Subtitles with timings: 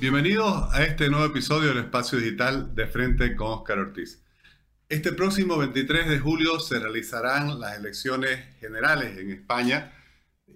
[0.00, 4.24] Bienvenidos a este nuevo episodio del Espacio Digital de Frente con Oscar Ortiz.
[4.88, 9.92] Este próximo 23 de julio se realizarán las elecciones generales en España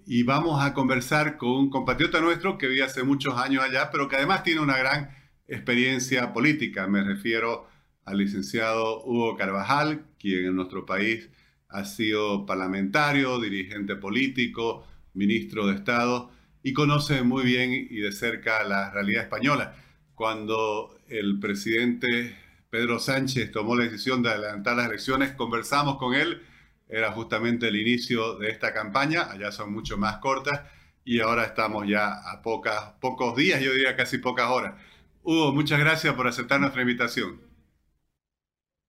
[0.07, 4.07] y vamos a conversar con un compatriota nuestro que vive hace muchos años allá, pero
[4.07, 5.11] que además tiene una gran
[5.47, 6.87] experiencia política.
[6.87, 7.67] Me refiero
[8.03, 11.29] al licenciado Hugo Carvajal, quien en nuestro país
[11.69, 16.31] ha sido parlamentario, dirigente político, ministro de Estado
[16.65, 19.75] y conoce muy bien y de cerca la realidad española.
[20.15, 22.35] Cuando el presidente
[22.71, 26.41] Pedro Sánchez tomó la decisión de adelantar las elecciones, conversamos con él,
[26.89, 30.61] era justamente el inicio de esta campaña, allá son mucho más cortas
[31.03, 34.73] y ahora estamos ya a pocas, pocos días, yo diría casi pocas horas.
[35.21, 37.41] Hugo, muchas gracias por aceptar nuestra invitación.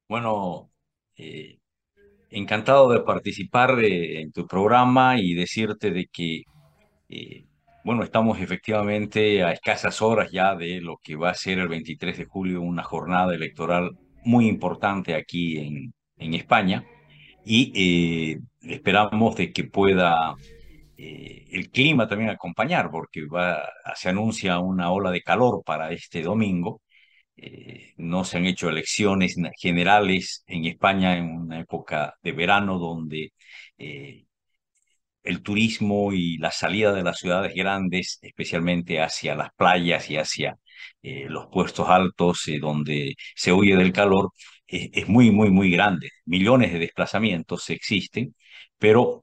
[0.08, 0.70] Bueno,
[1.14, 1.58] eh,
[2.30, 6.44] encantado de participar en tu programa y decirte de que
[7.10, 7.45] eh,
[7.86, 12.18] bueno, estamos efectivamente a escasas horas ya de lo que va a ser el 23
[12.18, 13.92] de julio, una jornada electoral
[14.24, 16.84] muy importante aquí en, en España
[17.44, 20.34] y eh, esperamos de que pueda
[20.96, 23.24] eh, el clima también acompañar, porque
[23.94, 26.82] se anuncia una ola de calor para este domingo.
[27.36, 33.32] Eh, no se han hecho elecciones generales en España en una época de verano donde
[35.26, 40.58] el turismo y la salida de las ciudades grandes, especialmente hacia las playas y hacia
[41.02, 44.30] eh, los puestos altos eh, donde se huye del calor,
[44.68, 46.10] es muy, muy, muy grande.
[46.24, 48.34] Millones de desplazamientos existen,
[48.78, 49.22] pero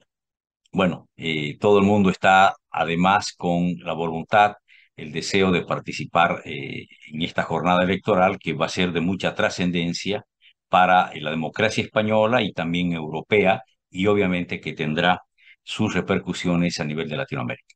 [0.72, 4.56] bueno, eh, todo el mundo está además con la voluntad,
[4.96, 10.26] el deseo de participar en esta jornada electoral que va a ser de mucha trascendencia
[10.70, 15.22] para la democracia española y también europea y obviamente que tendrá
[15.64, 17.76] sus repercusiones a nivel de Latinoamérica.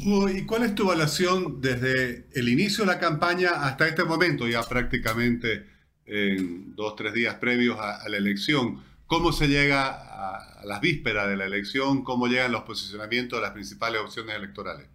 [0.00, 4.62] ¿Y cuál es tu evaluación desde el inicio de la campaña hasta este momento, ya
[4.62, 5.66] prácticamente
[6.04, 8.82] en dos, tres días previos a, la elección?
[9.06, 12.04] ¿Cómo se llega a, las vísperas de la elección?
[12.04, 14.88] ¿Cómo llegan los posicionamientos de las principales opciones electorales?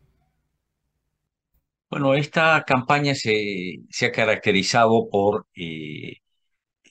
[1.89, 6.21] Bueno, esta campaña se, se ha caracterizado por eh,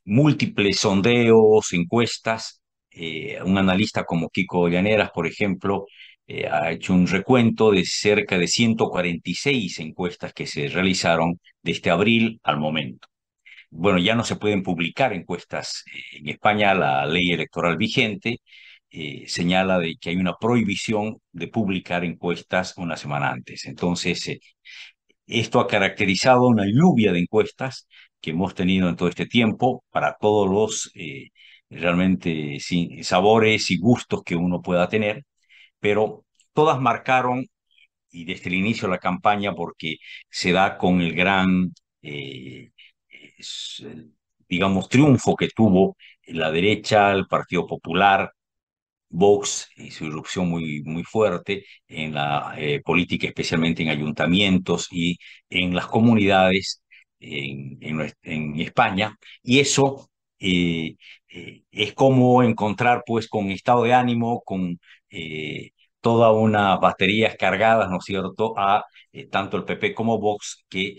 [0.05, 2.62] múltiples sondeos, encuestas,
[2.95, 5.87] eh, un analista como Kiko Llaneras, por ejemplo,
[6.27, 12.41] eh, ha hecho un recuento de cerca de 146 encuestas que se realizaron desde abril
[12.45, 13.09] al momento.
[13.71, 18.39] Bueno, ya no se pueden publicar encuestas eh, en España, la ley electoral vigente
[19.27, 23.65] señala de que hay una prohibición de publicar encuestas una semana antes.
[23.67, 24.39] Entonces,
[25.27, 27.87] esto ha caracterizado una lluvia de encuestas
[28.21, 30.93] que hemos tenido en todo este tiempo para todos los
[31.73, 35.25] realmente sin sabores y gustos que uno pueda tener,
[35.81, 37.47] pero todas marcaron,
[38.11, 39.97] y desde el inicio de la campaña, porque
[40.31, 41.73] se da con el gran,
[42.03, 42.71] eh,
[44.49, 45.97] digamos, triunfo que tuvo
[46.27, 48.33] la derecha, el Partido Popular,
[49.11, 55.19] Vox y su irrupción muy, muy fuerte en la eh, política, especialmente en ayuntamientos y
[55.51, 56.83] en las comunidades
[57.21, 57.79] en,
[58.23, 60.11] en, España, y eso
[60.43, 60.97] eh,
[61.29, 64.81] eh, es como encontrar pues con estado de ánimo, con
[65.11, 65.71] eh,
[66.01, 68.85] toda una baterías cargadas, ¿no es cierto?, a
[69.31, 70.97] tanto el PP como Vox que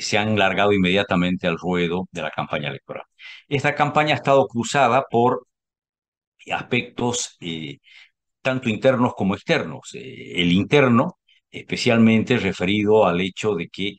[0.00, 3.04] se han largado inmediatamente al ruedo de la campaña electoral.
[3.48, 5.46] Esta campaña ha estado cruzada por
[6.50, 7.38] aspectos
[8.42, 9.90] tanto internos como externos.
[9.94, 11.18] el interno,
[11.50, 13.96] especialmente referido al hecho de que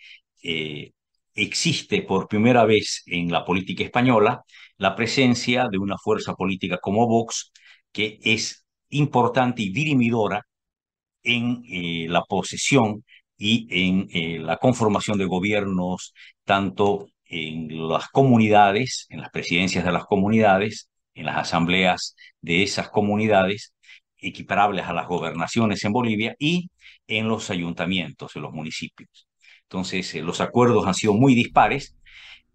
[1.34, 4.44] existe por primera vez en la política española
[4.78, 7.52] la presencia de una fuerza política como Vox,
[7.92, 10.46] que es importante y dirimidora
[11.24, 13.04] en eh, la posesión
[13.38, 16.14] y en eh, la conformación de gobiernos,
[16.46, 22.90] tanto en las comunidades, en las presidencias de las comunidades, en las asambleas de esas
[22.90, 23.74] comunidades,
[24.18, 26.70] equiparables a las gobernaciones en Bolivia, y
[27.08, 29.28] en los ayuntamientos, en los municipios.
[29.64, 31.96] Entonces, eh, los acuerdos han sido muy dispares,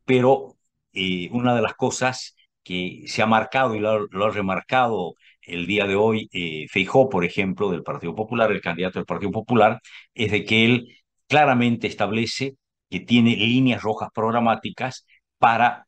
[0.05, 0.57] pero
[0.93, 5.87] eh, una de las cosas que se ha marcado y lo, ha remarcado el día
[5.87, 9.81] de hoy eh, Feijó, por ejemplo, del Partido Popular, el candidato del Partido Popular,
[10.15, 10.89] es de que él
[11.29, 12.57] claramente establece
[12.91, 15.07] que tiene líneas rojas programáticas
[15.39, 15.87] para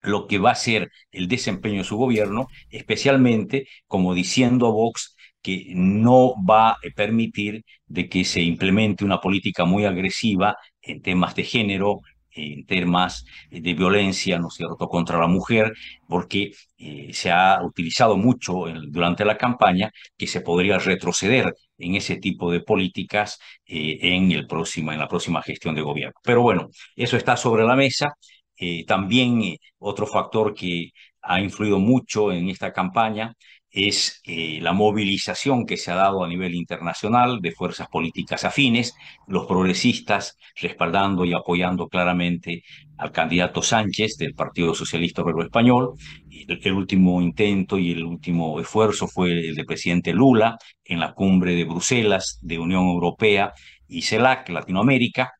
[0.00, 5.16] lo que va a ser el desempeño de su gobierno, especialmente como diciendo a Vox
[5.42, 11.34] que no va a permitir de que se implemente una política muy agresiva en temas
[11.34, 12.00] de género,
[12.36, 15.72] en temas de violencia, ¿no cierto?, contra la mujer,
[16.08, 22.16] porque eh, se ha utilizado mucho durante la campaña que se podría retroceder en ese
[22.16, 26.14] tipo de políticas eh, en, el próximo, en la próxima gestión de gobierno.
[26.22, 28.14] Pero bueno, eso está sobre la mesa.
[28.58, 30.90] Eh, también otro factor que
[31.22, 33.34] ha influido mucho en esta campaña
[33.76, 38.94] es eh, la movilización que se ha dado a nivel internacional de fuerzas políticas afines,
[39.28, 42.62] los progresistas respaldando y apoyando claramente
[42.96, 45.92] al candidato Sánchez del Partido Socialista Obrero Español.
[46.30, 51.54] El, último intento y el último esfuerzo fue el del presidente Lula en la cumbre
[51.54, 53.52] de Bruselas de Unión Europea
[53.88, 55.32] y CELAC, Latinoamérica,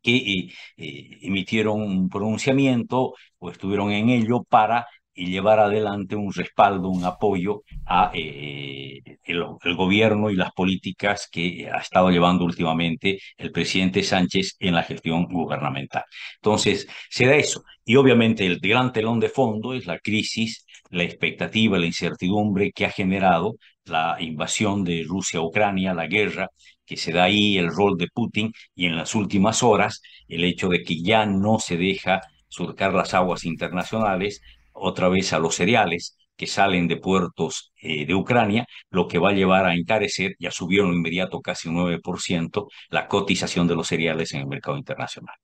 [0.00, 4.86] que eh, eh, emitieron un pronunciamiento o estuvieron en ello para
[5.18, 9.44] y llevar adelante un respaldo, un apoyo a eh, el,
[9.74, 15.24] gobierno y las políticas que ha estado llevando últimamente el presidente Sánchez en la gestión
[15.24, 16.04] gubernamental.
[16.36, 17.64] Entonces, se da eso.
[17.84, 22.86] Y obviamente el gran telón de fondo es la crisis, la expectativa, la incertidumbre que
[22.86, 23.56] ha generado
[23.86, 26.48] la invasión de Rusia a Ucrania, la guerra,
[26.86, 30.68] que se da ahí el rol de Putin y en las últimas horas el hecho
[30.68, 34.40] de que ya no se deja surcar las aguas internacionales
[34.78, 39.30] otra vez a los cereales que salen de puertos eh, de Ucrania, lo que va
[39.30, 43.88] a llevar a encarecer, ya subió en inmediato casi un 9%, la cotización de los
[43.88, 45.34] cereales en el mercado internacional.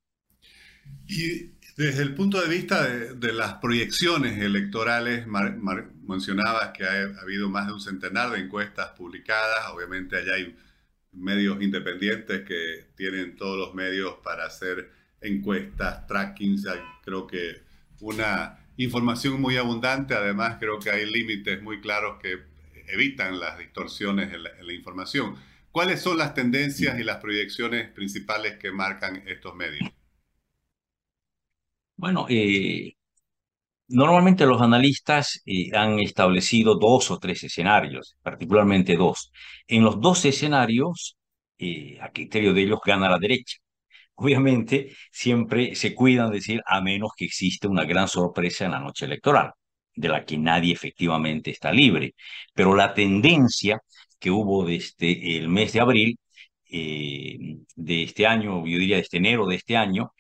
[1.09, 7.67] Y desde el punto de vista de, las proyecciones electorales, mencionabas que ha, habido más
[7.67, 10.57] de un centenar de encuestas publicadas, obviamente allá hay
[11.11, 14.91] medios independientes que tienen todos los medios para hacer
[15.21, 16.63] encuestas, tracking,
[17.03, 17.63] creo que
[18.01, 22.38] una información muy abundante, además creo que hay límites muy claros que
[22.88, 25.37] evitan las distorsiones en la, información.
[25.71, 29.91] ¿Cuáles son las tendencias y las proyecciones principales que marcan estos medios?
[31.97, 32.97] Bueno, eh,
[33.88, 39.32] normalmente los analistas eh, han establecido dos o tres escenarios, particularmente dos.
[39.67, 41.17] En los dos escenarios,
[41.59, 43.63] eh, a criterio de ellos, gana la derecha
[44.16, 48.81] obviamente siempre se cuidan de decir a menos que existe una gran sorpresa en la
[48.81, 49.52] noche electoral,
[49.94, 52.14] de la que nadie efectivamente está libre.
[52.55, 53.81] Pero la tendencia
[54.19, 56.19] que hubo desde el mes de abril
[56.70, 57.38] eh,
[57.76, 60.12] de este año, yo diría de este enero de este año,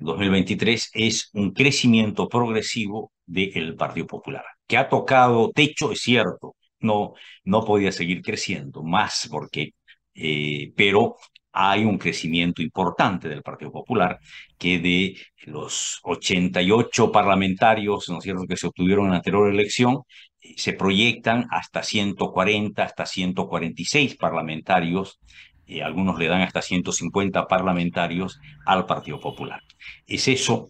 [0.00, 7.14] 2023, es un crecimiento progresivo del Partido Popular, que ha tocado techo, es cierto, no,
[7.44, 9.70] no podía seguir creciendo más porque,
[10.14, 11.16] eh, pero
[11.60, 14.20] hay un crecimiento importante del Partido Popular,
[14.56, 15.16] que de
[15.50, 20.02] los 88 parlamentarios, ¿no es cierto?, que se obtuvieron en la anterior elección,
[20.40, 25.18] eh, se proyectan hasta 140, hasta 146 parlamentarios,
[25.66, 29.60] eh, algunos le dan hasta 150 parlamentarios al Partido Popular.
[30.06, 30.68] Es eso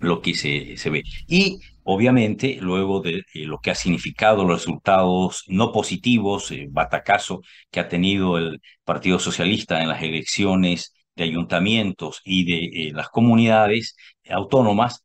[0.00, 1.02] lo que se, se ve.
[1.28, 1.60] Y
[1.92, 7.80] obviamente, luego de eh, lo que ha significado los resultados no positivos, eh, batacazo que
[7.80, 13.96] ha tenido el Partido Socialista en las elecciones de ayuntamientos y de eh, las comunidades
[14.28, 15.04] autónomas,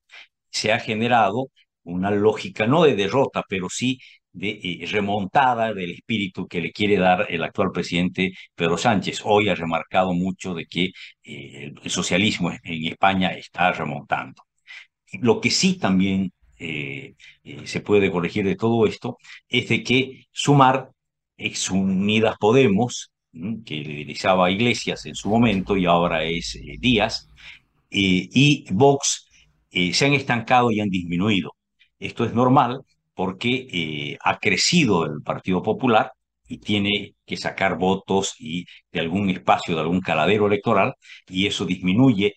[0.50, 1.50] se ha generado
[1.84, 4.00] una lógica no de derrota, pero sí
[4.32, 9.22] de remontada del espíritu que le quiere dar el actual presidente Pedro Sánchez.
[9.24, 10.92] Hoy ha remarcado mucho de que
[11.24, 14.44] el socialismo en España está remontando.
[15.22, 19.18] Lo que sí también eh, eh, se puede corregir de todo esto
[19.50, 20.90] es de que Sumar,
[21.38, 23.12] ex Unidas Podemos,
[23.66, 27.30] que liderizaba Iglesias en su momento y ahora es eh, Díaz,
[27.90, 29.30] y Vox
[29.70, 31.54] se han estancado y han disminuido.
[32.00, 32.82] Esto es normal
[33.14, 36.12] porque ha crecido el Partido Popular
[36.48, 40.94] y tiene que sacar votos y de algún espacio, de algún caladero electoral,
[41.30, 42.36] y eso disminuye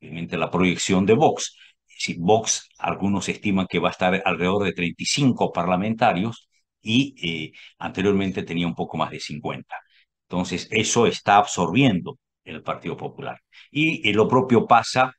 [0.00, 1.56] obviamente la proyección de Vox
[2.02, 6.48] si Vox, algunos estiman que va a estar alrededor de 35 parlamentarios
[6.82, 9.76] y eh, anteriormente tenía un poco más de 50.
[10.24, 13.38] Entonces, eso está absorbiendo el Partido Popular.
[13.70, 15.12] Y eh, lo propio pasa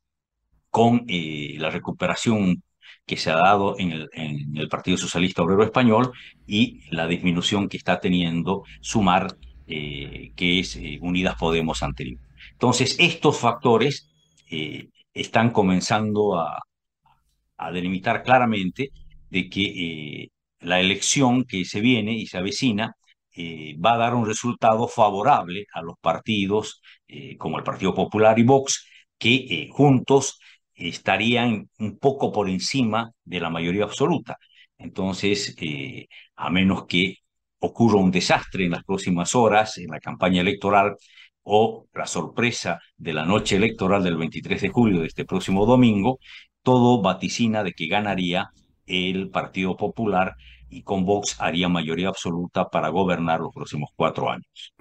[0.69, 2.61] con eh, la recuperación
[3.05, 6.11] que se ha dado en el, en el, Partido Socialista Obrero Español
[6.45, 9.27] y la disminución que está teniendo Sumar,
[9.65, 12.19] que es Unidas Podemos anterior.
[12.51, 14.09] Entonces, estos factores
[15.13, 16.59] están comenzando a,
[17.57, 18.91] a delimitar claramente
[19.29, 19.62] de que
[20.24, 20.29] eh,
[20.60, 22.95] la elección que se viene y se avecina
[23.36, 28.38] eh, va a dar un resultado favorable a los partidos eh, como el Partido Popular
[28.39, 30.39] y Vox, que juntos
[30.74, 34.38] estarían un poco por encima de la mayoría absoluta.
[34.77, 35.55] Entonces,
[36.36, 37.17] a menos que
[37.60, 40.95] ocurra un desastre en las próximas horas en la campaña electoral,
[41.43, 46.19] o la sorpresa de la noche electoral del 23 de julio de este próximo domingo,
[46.63, 48.50] todo vaticina de que ganaría
[48.86, 50.36] el Partido Popular
[50.70, 54.74] y con Vox haría mayoría absoluta para gobernar los próximos cuatro años.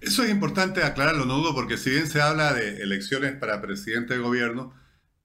[0.00, 4.20] Eso es importante aclararlo, no porque si bien se habla de elecciones para presidente de
[4.20, 4.74] gobierno,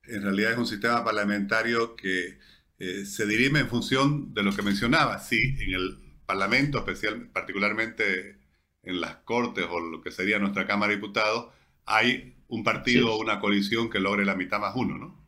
[0.04, 2.38] en realidad es un sistema parlamentario que
[2.80, 5.20] eh, se dirime en función de lo que mencionaba.
[5.20, 8.40] Sí, en el Parlamento, especial, particularmente
[8.84, 11.54] en las Cortes o lo que sería nuestra Cámara de Diputados,
[11.86, 15.27] hay un partido o una coalición que logre la mitad más uno, ¿no?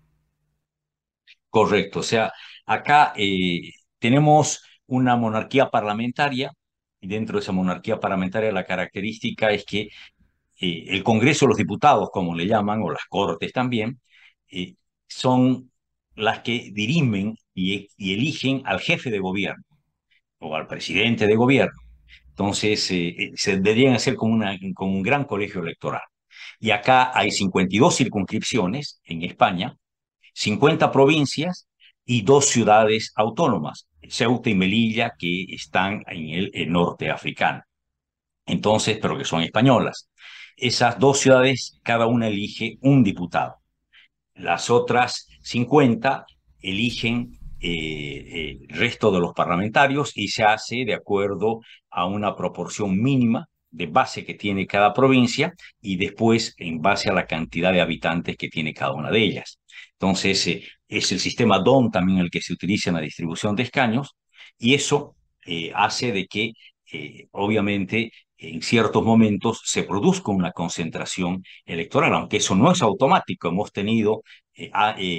[1.49, 1.99] Correcto.
[1.99, 2.31] O sea,
[2.65, 6.51] acá eh, tenemos una monarquía parlamentaria
[7.01, 9.89] y dentro de esa monarquía parlamentaria la característica es que
[10.61, 13.99] eh, el Congreso los Diputados, como le llaman, o las Cortes también,
[14.51, 14.75] eh,
[15.07, 15.71] son
[16.15, 19.63] las que dirimen y, eligen al jefe de gobierno
[20.39, 21.79] o al presidente de gobierno.
[22.29, 26.01] Entonces, se deberían hacer como un gran colegio electoral.
[26.59, 29.77] Y acá hay 52 circunscripciones en España,
[30.39, 31.67] 50 provincias
[32.05, 37.61] y dos ciudades autónomas, Ceuta y Melilla, que están en el, norte africano.
[38.45, 40.09] Entonces, pero que son españolas.
[40.55, 43.57] Esas dos ciudades, cada una elige un diputado.
[44.33, 46.25] Las otras 50
[46.61, 52.33] eligen eh, eh, el resto de los parlamentarios y se hace de acuerdo a una
[52.33, 57.71] proporción mínima de base que tiene cada provincia y después en base a la cantidad
[57.71, 59.59] de habitantes que tiene cada una de ellas.
[59.93, 63.63] Entonces, eh, es el sistema DON también el que se utiliza en la distribución de
[63.63, 64.15] escaños
[64.57, 66.53] y eso eh, hace de que,
[66.91, 73.49] eh, obviamente, en ciertos momentos se produzca una concentración electoral, aunque eso no es automático.
[73.49, 74.23] Hemos tenido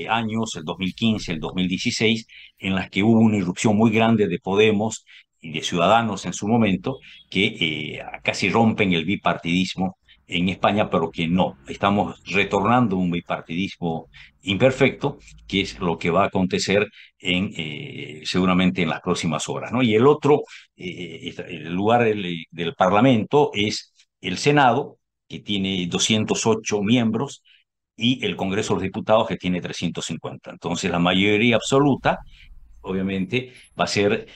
[0.08, 2.26] años, el 2015, el 2016,
[2.58, 5.04] en las que hubo una irrupción muy grande de Podemos
[5.42, 6.98] de Ciudadanos en su momento,
[7.30, 9.96] que casi rompen el bipartidismo
[10.30, 11.58] en España, pero que no.
[11.66, 14.08] Estamos retornando un bipartidismo
[14.42, 16.86] imperfecto, que es lo que va a acontecer
[17.18, 19.72] en, eh, seguramente en las próximas horas.
[19.72, 19.82] ¿no?
[19.82, 20.42] Y el otro
[20.76, 27.42] eh, el lugar del, del, Parlamento es el Senado, que tiene 208 miembros,
[27.96, 30.50] y el Congreso de los Diputados, que tiene 350.
[30.50, 32.18] Entonces, la mayoría absoluta,
[32.80, 34.26] obviamente, va a ser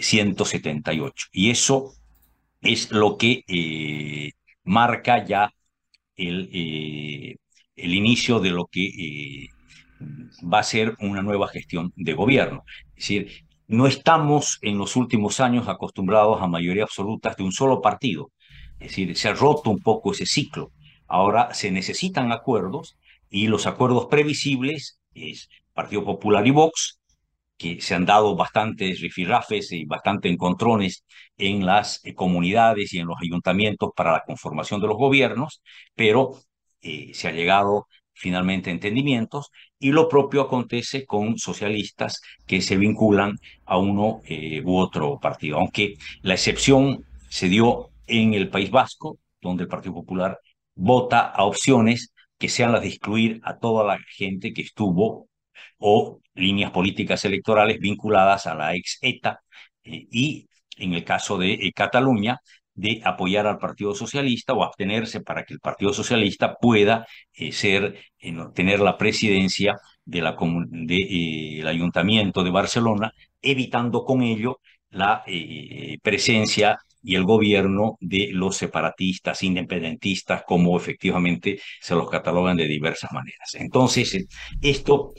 [0.00, 1.26] 178.
[1.26, 1.92] Eh, y eso
[2.60, 3.44] es lo que
[4.64, 5.52] marca ya
[6.16, 7.36] el, eh,
[7.76, 9.48] el inicio de lo que eh,
[10.42, 12.64] va a ser una nueva gestión de gobierno.
[12.96, 17.80] Es decir, no estamos en los últimos años acostumbrados a mayoría absolutas de un solo
[17.80, 18.30] partido.
[18.78, 20.72] Es decir, se ha roto un poco ese ciclo.
[21.06, 22.96] Ahora se necesitan acuerdos
[23.30, 27.00] y los acuerdos previsibles es Partido Popular y Vox,
[27.62, 31.04] que se han dado bastantes rifirrafes y bastante encontrones
[31.38, 35.62] en las eh, comunidades y en los ayuntamientos para la conformación de los gobiernos,
[35.94, 36.32] pero
[36.80, 42.76] eh, se ha llegado finalmente a entendimientos y lo propio acontece con socialistas que se
[42.76, 48.70] vinculan a uno eh, u otro partido, aunque la excepción se dio en el País
[48.72, 50.36] Vasco, donde el Partido Popular
[50.74, 55.28] vota a opciones que sean las de excluir a toda la gente que estuvo
[55.78, 59.40] o líneas políticas electorales vinculadas a la ex ETA
[59.84, 62.40] eh, y en el caso de eh, Cataluña
[62.74, 67.98] de apoyar al Partido Socialista o abstenerse para que el Partido Socialista pueda eh, ser,
[68.54, 75.22] tener la presidencia de la, de, Ayuntamiento de Barcelona, evitando con ello la
[76.02, 83.12] presencia y el gobierno de los separatistas, independentistas, como efectivamente se los catalogan de diversas
[83.12, 83.54] maneras.
[83.54, 84.26] Entonces,
[84.60, 85.12] esto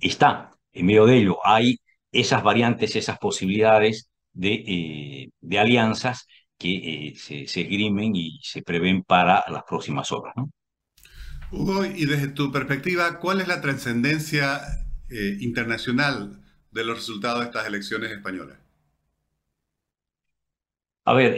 [0.00, 1.38] está en medio de ello.
[1.44, 1.80] Hay
[2.12, 6.26] esas variantes, esas posibilidades de, eh, de alianzas
[6.58, 10.34] que eh, se, se, esgrimen y se prevén para las próximas horas.
[11.52, 14.60] Hugo, y desde tu perspectiva, ¿cuál es la trascendencia
[15.08, 16.40] eh, internacional
[16.70, 18.58] de los resultados de estas elecciones españolas?
[21.04, 21.36] A ver,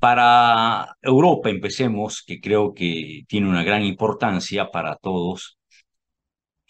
[0.00, 5.58] para Europa empecemos, que creo que tiene una gran importancia para todos,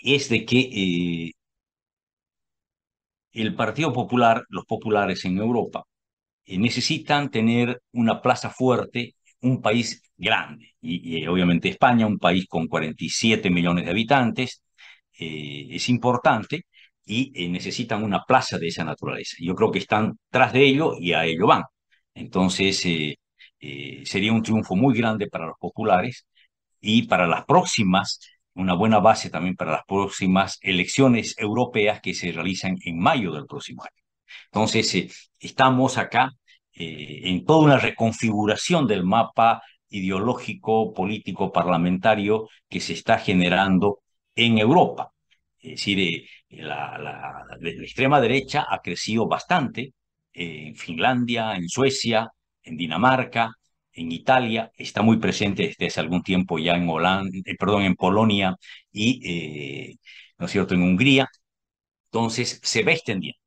[0.04, 1.32] es de que eh,
[3.32, 5.84] el Partido Popular, los populares en Europa,
[6.46, 12.68] eh, necesitan tener una plaza fuerte, un país grande, y, obviamente España, un país con
[12.68, 14.62] 47 millones de habitantes,
[15.18, 16.66] eh, es importante
[17.06, 19.37] y necesitan una plaza de esa naturaleza.
[19.40, 21.64] Yo creo que están tras de ello y a ello van.
[22.14, 26.26] Entonces, sería un triunfo muy grande para los populares
[26.80, 28.20] y para las próximas
[28.54, 33.46] una buena base también para las próximas elecciones europeas que se realizan en mayo del
[33.46, 34.04] próximo año.
[34.46, 36.30] Entonces, eh, estamos acá
[36.73, 44.00] eh, en toda una reconfiguración del mapa ideológico, político, parlamentario que se está generando
[44.34, 45.12] en Europa.
[45.58, 46.26] Es decir, eh,
[46.62, 49.94] la, la, extrema derecha ha crecido bastante
[50.32, 52.30] en Finlandia, en Suecia,
[52.62, 53.52] en Dinamarca,
[53.94, 57.94] en Italia, está muy presente desde hace algún tiempo ya en Holanda, eh, perdón, en
[57.96, 58.56] Polonia
[58.92, 59.20] y,
[59.92, 59.96] eh,
[60.38, 61.28] ¿no es cierto?, en Hungría.
[62.06, 63.38] Entonces, se va extendiendo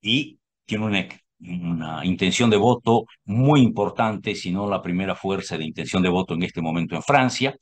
[0.00, 1.08] y tiene una,
[1.40, 6.34] una intención de voto muy importante, si no la primera fuerza de intención de voto
[6.34, 7.56] en este momento en Francia,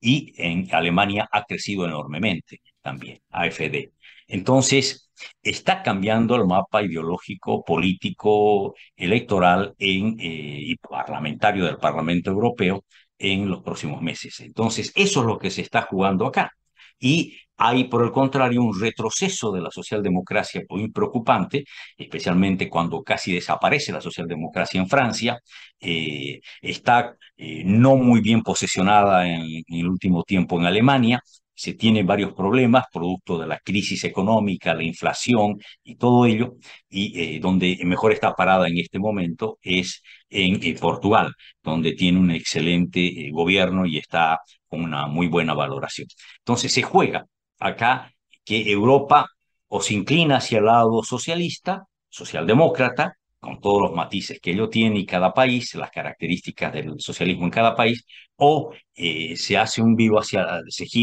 [0.00, 3.92] y en Alemania ha crecido enormemente también, AFD.
[4.30, 5.10] Entonces,
[5.42, 12.84] está cambiando el mapa ideológico, político, electoral eh, y parlamentario del Parlamento Europeo
[13.18, 14.40] en los próximos meses.
[14.40, 16.52] Entonces, eso es lo que se está jugando acá.
[16.98, 21.64] Y hay, por el contrario, un retroceso de la socialdemocracia muy preocupante,
[21.96, 25.38] especialmente cuando casi desaparece la socialdemocracia en Francia.
[25.78, 31.22] Eh, está eh, no muy bien posesionada en, el último tiempo en Alemania
[31.60, 36.54] se tienen varios problemas producto de la crisis económica, la inflación y todo ello,
[36.88, 42.30] y eh, donde mejor está parada en este momento es en Portugal, donde tiene un
[42.30, 44.38] excelente gobierno y está
[44.68, 46.08] con una muy buena valoración.
[46.38, 47.26] Entonces se juega
[47.58, 48.10] acá
[48.42, 49.26] que Europa
[49.68, 54.98] o se inclina hacia el lado socialista, socialdemócrata, con todos los matices que ello tiene
[55.00, 58.04] y cada país, las características del socialismo en cada país,
[58.36, 60.46] o eh, se hace un, vivo hacia,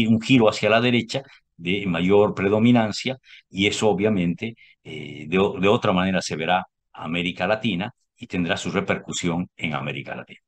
[0.08, 1.22] un giro hacia la derecha
[1.56, 3.18] de mayor predominancia
[3.50, 4.54] y eso obviamente
[4.84, 10.14] eh, de, de otra manera se verá América Latina y tendrá su repercusión en América
[10.14, 10.40] Latina.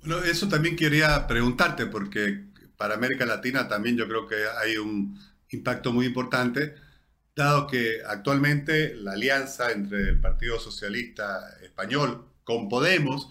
[0.00, 2.44] Bueno, eso también quería preguntarte porque
[2.76, 5.18] para América Latina también yo creo que hay un
[5.50, 6.74] impacto muy importante,
[7.34, 13.30] dado que actualmente la alianza entre el Partido Socialista Español con Podemos,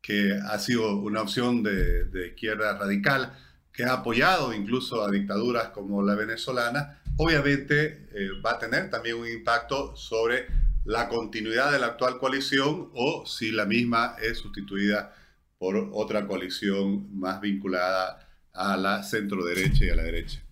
[0.00, 3.36] que ha sido una opción de, izquierda radical,
[3.72, 9.16] que ha apoyado incluso a dictaduras como la venezolana, obviamente eh, va a tener también
[9.16, 10.46] un impacto sobre
[10.84, 15.14] la continuidad de la actual coalición o si la misma es sustituida
[15.58, 20.42] por otra coalición más vinculada a la centro derecha y a la derecha.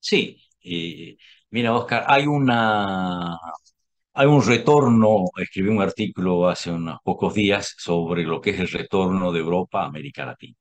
[0.00, 1.16] Sí, eh,
[1.50, 3.36] mira Oscar, hay una
[4.14, 8.68] hay un retorno, escribí un artículo hace unos pocos días sobre lo que es el
[8.68, 10.56] retorno de Europa a América Latina.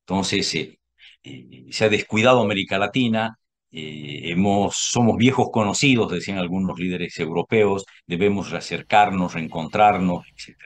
[0.00, 0.78] Entonces, eh,
[1.24, 3.36] eh, se ha descuidado América Latina,
[3.70, 10.58] hemos, somos viejos conocidos, decían algunos líderes europeos, debemos reacercarnos, reencontrarnos, etc.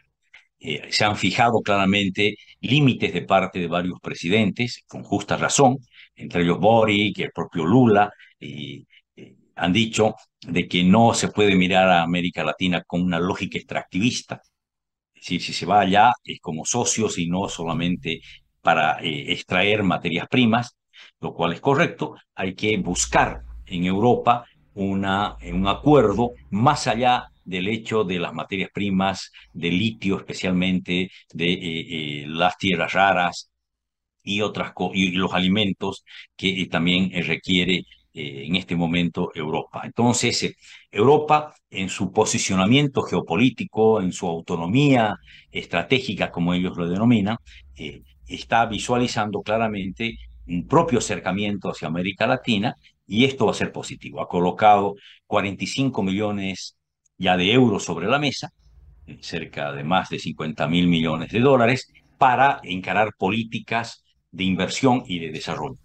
[0.90, 5.78] Se han fijado claramente límites de parte de varios presidentes, con justa razón,
[6.16, 11.54] entre ellos Boric, el propio Lula, y, eh, han dicho de que no se puede
[11.56, 14.42] mirar a América Latina con una lógica extractivista.
[15.14, 18.20] Es decir, si se va allá como socios y no solamente
[18.60, 20.76] para eh, extraer materias primas,
[21.20, 22.16] lo cual es correcto.
[22.34, 24.44] Hay que buscar en Europa
[24.74, 31.52] una, un acuerdo más allá del hecho de las materias primas, de litio especialmente, de
[31.52, 33.50] eh, eh, las tierras raras
[34.22, 36.04] y, otras y los alimentos
[36.36, 37.84] que eh, también requiere
[38.16, 39.82] en este momento Europa.
[39.84, 40.54] Entonces,
[40.90, 45.16] Europa en su posicionamiento geopolítico, en su autonomía
[45.50, 47.36] estratégica, como ellos lo denominan,
[48.26, 50.16] está visualizando claramente
[50.48, 52.74] un propio acercamiento hacia América Latina
[53.06, 54.20] y esto va a ser positivo.
[54.20, 54.94] Ha colocado
[55.26, 56.76] 45 millones
[57.18, 58.50] ya de euros sobre la mesa,
[59.06, 65.04] eh, cerca de más de 50 mil millones de dólares, para encarar políticas de inversión
[65.06, 65.78] y de desarrollo.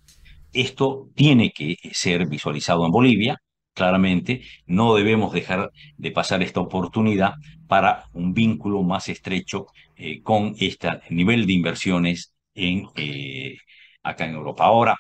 [0.54, 3.38] Esto tiene que ser visualizado en Bolivia,
[3.74, 4.42] claramente.
[4.66, 7.34] No debemos dejar de pasar esta oportunidad
[7.68, 13.58] para un vínculo más estrecho eh, con este nivel de inversiones en, eh,
[14.04, 14.66] acá en Europa.
[14.66, 14.98] Ahora,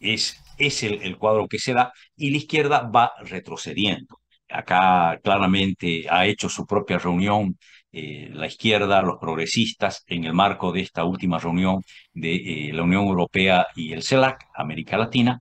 [0.00, 6.26] es, es el cuadro que se da y la izquierda va retrocediendo acá claramente ha
[6.26, 7.58] hecho su propia reunión
[7.92, 11.82] eh, la izquierda, los progresistas, en el marco de esta última reunión
[12.14, 15.40] de eh, la Unión Europea y el CELAC, América Latina,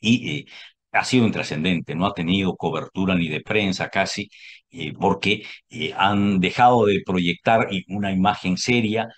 [0.00, 0.46] y eh,
[0.92, 4.30] ha sido intrascendente, no ha tenido cobertura ni de prensa casi,
[5.00, 5.44] porque
[5.96, 9.08] han dejado de proyectar una imagen seria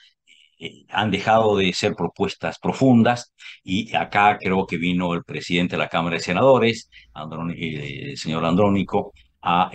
[0.90, 5.88] han dejado de ser propuestas profundas y acá creo que vino el presidente de la
[5.88, 9.70] Cámara de Senadores, el señor Andrónico, a,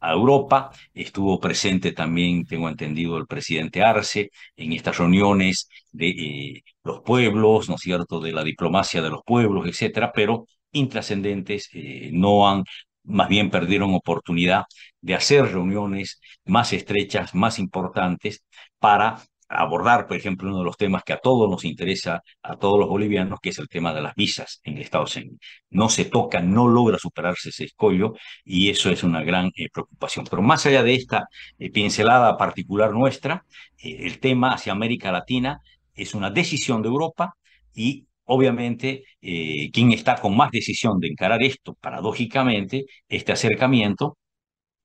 [0.00, 0.70] a Europa.
[0.94, 7.68] Estuvo presente también, tengo entendido, el presidente Arce en estas reuniones de eh, los pueblos,
[7.68, 12.64] ¿no es cierto?, de la diplomacia de los pueblos, etcétera, pero intrascendentes, eh, no han
[13.04, 14.64] más bien perdieron oportunidad
[15.00, 18.44] de hacer reuniones más estrechas, más importantes
[18.78, 22.78] para abordar, por ejemplo, uno de los temas que a todos nos interesa, a todos
[22.78, 25.38] los bolivianos, que es el tema de las visas en el Estado Unidos.
[25.70, 30.26] No se toca, no logra superarse ese escollo y eso es una gran eh, preocupación.
[30.28, 33.44] Pero más allá de esta eh, pincelada particular nuestra,
[33.78, 35.60] eh, el tema hacia América Latina
[35.94, 37.34] es una decisión de Europa
[37.74, 44.17] y obviamente quien está con más decisión de encarar esto, paradójicamente, este acercamiento,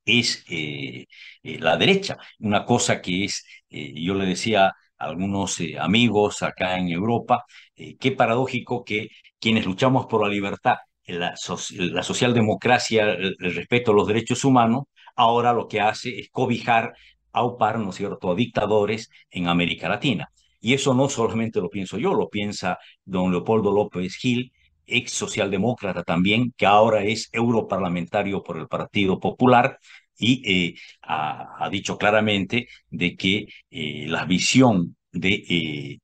[0.06, 1.06] es eh,
[1.44, 2.18] eh, la derecha.
[2.39, 7.44] Una cosa que es, eh, yo le decía a algunos amigos acá en Europa,
[7.76, 10.76] qué paradójico que quienes luchamos por la libertad,
[11.08, 11.34] la,
[11.70, 14.84] la socialdemocracia, el, respeto a los derechos humanos,
[15.16, 16.94] ahora lo que hace es cobijar,
[17.34, 20.30] aupar, ¿no es cierto?, a dictadores en América Latina.
[20.62, 24.54] Y eso no solamente lo pienso yo, lo piensa don Leopoldo López Gil,
[24.86, 29.80] ex socialdemócrata también, que ahora es europarlamentario por el Partido Popular
[30.17, 36.00] y eh, ha, dicho claramente de que eh, la visión de,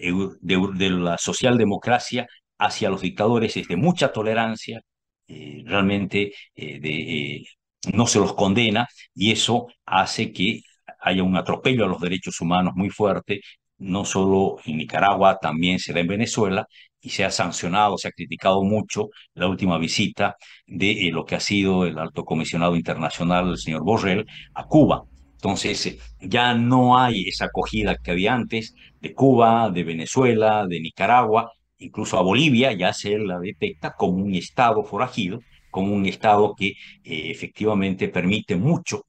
[0.00, 2.26] eh, de, la socialdemocracia
[2.58, 4.80] hacia los dictadores es de mucha tolerancia,
[5.28, 7.44] realmente de,
[7.92, 10.62] no se los condena y eso hace que
[11.00, 13.40] haya un atropello a los derechos humanos muy fuerte,
[13.78, 16.66] no solo en Nicaragua, también se da en Venezuela,
[17.00, 21.36] y se ha sancionado, se ha criticado mucho la última visita de eh, lo que
[21.36, 25.04] ha sido el alto comisionado internacional, el señor Borrell, a Cuba.
[25.34, 30.80] Entonces, eh, ya no hay esa acogida que había antes de Cuba, de Venezuela, de
[30.80, 36.54] Nicaragua, incluso a Bolivia ya se la detecta como un estado forajido, como un estado
[36.56, 39.04] que eh, efectivamente permite mucho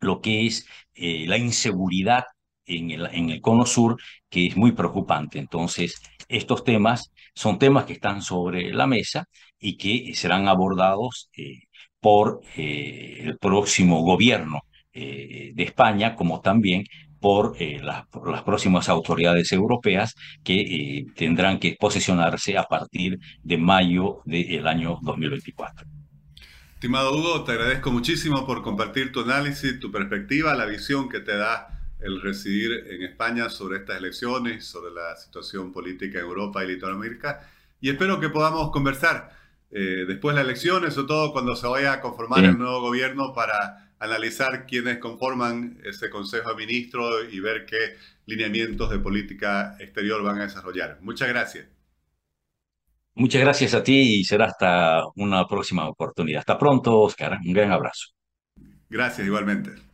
[0.00, 2.24] lo que es la inseguridad
[2.66, 3.96] en el, en el cono sur,
[4.28, 5.38] que es muy preocupante.
[5.38, 9.26] Entonces, estos temas son temas que están sobre la mesa
[9.58, 11.60] y que serán abordados eh,
[12.00, 14.60] por eh, el próximo gobierno
[14.92, 16.84] eh, de España, como también
[17.18, 24.66] por, las, las, próximas autoridades europeas que tendrán que posicionarse a partir de mayo del
[24.66, 25.86] año 2024.
[26.74, 31.34] Estimado Hugo, te agradezco muchísimo por compartir tu análisis, tu perspectiva, la visión que te
[31.34, 36.72] da el residir en España sobre estas elecciones, sobre la situación política en Europa y
[36.72, 37.48] Latinoamérica.
[37.80, 39.32] Y espero que podamos conversar
[39.70, 43.32] eh, después de las elecciones, o todo cuando se vaya a conformar el nuevo gobierno
[43.32, 50.22] para analizar quiénes conforman ese Consejo de Ministros y ver qué lineamientos de política exterior
[50.22, 50.98] van a desarrollar.
[51.00, 51.66] Muchas gracias.
[53.16, 56.40] Muchas gracias a ti y será hasta una próxima oportunidad.
[56.40, 57.38] Hasta pronto, Oscar.
[57.44, 58.08] Un gran abrazo.
[58.88, 59.93] Gracias, igualmente.